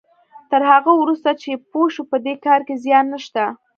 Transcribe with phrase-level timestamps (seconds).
[0.51, 3.43] تر هغه وروسته چې پوه شو په دې کار کې زيان نشته.